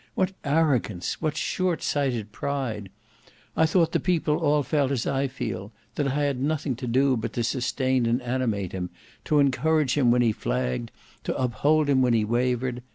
[0.15, 1.21] What arrogance!
[1.21, 2.89] What short sighted pride!
[3.55, 7.15] I thought the People all felt as I feel; that I had nothing to do
[7.15, 8.89] but to sustain and animate him;
[9.25, 10.89] to encourage him when he flagged,
[11.25, 12.81] to uphold him when he wavered.